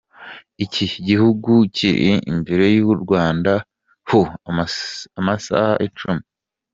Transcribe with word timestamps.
Iki 0.65 0.85
gihugu 1.07 1.51
kiri 1.75 2.11
imbere 2.31 2.65
y’u 2.77 2.95
Rwanda 3.01 3.51
ho 4.09 4.21
amasaha 5.19 5.71
icumi. 5.87 6.23